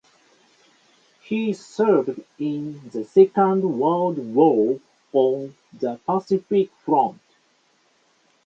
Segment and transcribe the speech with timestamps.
[1.21, 4.79] He served in the Second World War
[5.13, 7.21] on the Pacific front.